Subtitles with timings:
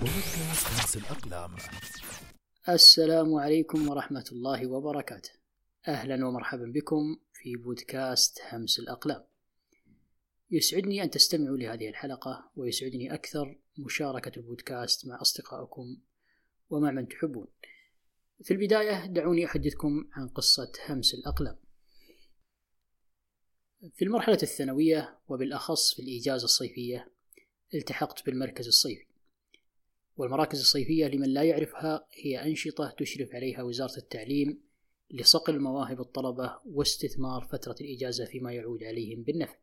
[0.00, 1.56] بودكاست همس الأقلام
[2.68, 5.30] السلام عليكم ورحمة الله وبركاته.
[5.88, 9.24] أهلا ومرحبا بكم في بودكاست همس الأقلام.
[10.50, 15.96] يسعدني أن تستمعوا لهذه الحلقة ويسعدني أكثر مشاركة البودكاست مع أصدقائكم
[16.70, 17.46] ومع من تحبون.
[18.44, 21.58] في البداية دعوني أحدثكم عن قصة همس الأقلام.
[23.94, 27.12] في المرحلة الثانوية وبالأخص في الإجازة الصيفية
[27.74, 29.07] التحقت بالمركز الصيفي.
[30.18, 34.62] والمراكز الصيفية لمن لا يعرفها هي أنشطة تشرف عليها وزارة التعليم
[35.10, 39.56] لصقل مواهب الطلبة واستثمار فترة الإجازة فيما يعود عليهم بالنفع.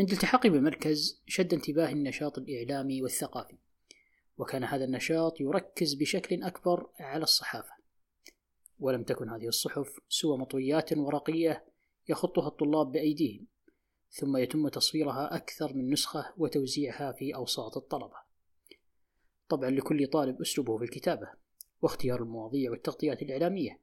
[0.00, 3.56] عند التحاقي بالمركز شد انتباهي النشاط الإعلامي والثقافي،
[4.38, 7.72] وكان هذا النشاط يركز بشكل أكبر على الصحافة،
[8.78, 11.64] ولم تكن هذه الصحف سوى مطويات ورقية
[12.08, 13.46] يخطها الطلاب بأيديهم،
[14.10, 18.25] ثم يتم تصويرها أكثر من نسخة وتوزيعها في أوساط الطلبة.
[19.48, 21.30] طبعا لكل طالب أسلوبه في الكتابة
[21.82, 23.80] واختيار المواضيع والتغطيات الإعلامية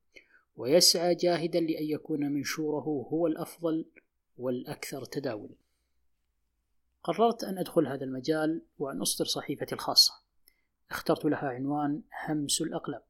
[0.56, 3.86] ويسعى جاهدا لأن يكون منشوره هو الأفضل
[4.38, 5.56] والأكثر تداول
[7.04, 10.14] قررت أن أدخل هذا المجال وأن أصدر صحيفتي الخاصة.
[10.92, 13.02] اخترت لها عنوان همس الأقلام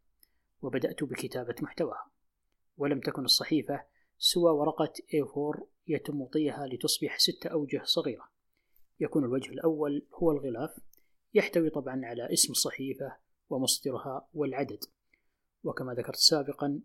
[0.61, 2.11] وبدأت بكتابة محتواها.
[2.77, 3.83] ولم تكن الصحيفة
[4.17, 8.30] سوى ورقة A4 يتم طيها لتصبح ست أوجه صغيرة.
[8.99, 10.80] يكون الوجه الأول هو الغلاف
[11.34, 13.17] يحتوي طبعا على اسم الصحيفة
[13.50, 14.84] ومصدرها والعدد.
[15.64, 16.80] وكما ذكرت سابقا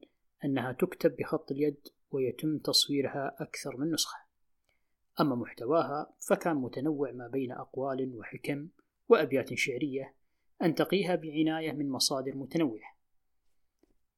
[0.45, 4.19] أنها تكتب بخط اليد ويتم تصويرها أكثر من نسخة.
[5.21, 8.69] أما محتواها فكان متنوع ما بين أقوال وحكم
[9.09, 10.15] وأبيات شعرية
[10.63, 12.99] أنتقيها بعناية من مصادر متنوعة.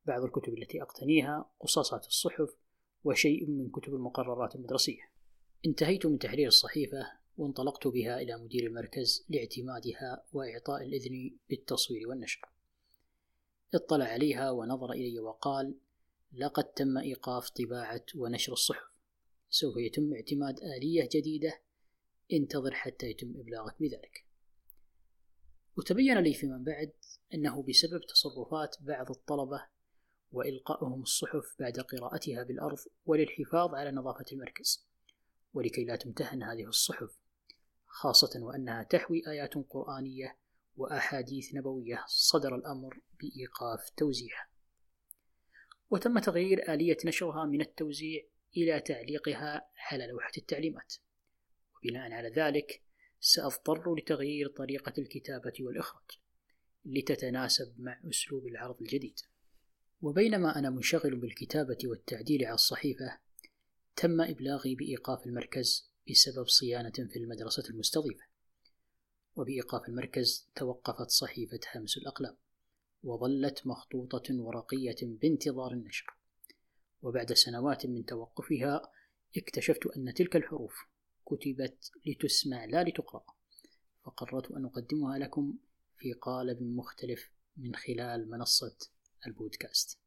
[0.06, 2.56] بعض الكتب التي أقتنيها قصاصات الصحف
[3.04, 5.10] وشيء من كتب المقررات المدرسية.
[5.66, 12.40] انتهيت من تحرير الصحيفة وانطلقت بها إلى مدير المركز لاعتمادها وإعطاء الإذن بالتصوير والنشر.
[13.74, 15.74] اطلع عليها ونظر إلي وقال
[16.32, 18.90] لقد تم إيقاف طباعة ونشر الصحف.
[19.50, 21.60] سوف يتم اعتماد آلية جديدة.
[22.32, 24.26] انتظر حتى يتم إبلاغك بذلك.
[25.76, 26.92] وتبين لي فيما بعد
[27.34, 29.66] أنه بسبب تصرفات بعض الطلبة
[30.32, 34.86] وإلقائهم الصحف بعد قراءتها بالأرض وللحفاظ على نظافة المركز.
[35.54, 37.20] ولكي لا تمتهن هذه الصحف.
[37.90, 40.38] خاصة وأنها تحوي آيات قرآنية
[40.76, 44.50] وأحاديث نبوية صدر الأمر بإيقاف توزيعها
[45.90, 48.22] وتم تغيير آلية نشرها من التوزيع
[48.56, 50.94] إلى تعليقها على لوحة التعليمات.
[51.76, 52.82] وبناء على ذلك
[53.20, 56.10] سأضطر لتغيير طريقة الكتابة والإخراج
[56.84, 59.18] لتتناسب مع أسلوب العرض الجديد.
[60.02, 63.18] وبينما أنا منشغل بالكتابة والتعديل على الصحيفة
[63.96, 68.24] تم إبلاغي بإيقاف المركز بسبب صيانة في المدرسة المستضيفة.
[69.36, 72.36] وبإيقاف المركز توقفت صحيفة همس الأقلام
[73.02, 76.06] وظلت مخطوطة ورقية بانتظار النشر.
[77.02, 78.92] وبعد سنوات من توقفها
[79.36, 80.74] اكتشفت أن تلك الحروف
[81.26, 83.24] كتبت لتسمع لا لتقرأ.
[84.04, 85.58] فقررت أن أقدمها لكم
[85.96, 88.76] في قالب مختلف من خلال منصة
[89.26, 89.98] البودكاست.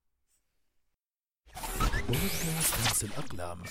[2.08, 3.64] بودكاست همس الأقلام.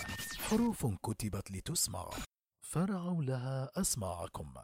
[0.51, 2.11] حروف كتبت لتسمع.
[2.63, 4.55] فرعوا لها أسماعكم.